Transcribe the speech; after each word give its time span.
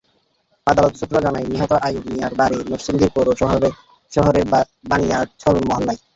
আদালত 0.67 0.93
সূত্র 0.99 1.15
জানায়, 1.25 1.47
নিহত 1.51 1.71
আইয়ুব 1.85 2.05
মিয়ার 2.09 2.33
বাড়ি 2.39 2.57
নরসিংদী 2.69 3.07
পৌর 3.15 3.27
শহরের 4.13 4.45
বানিয়াছল 4.89 5.55
মহল্লায়। 5.69 5.99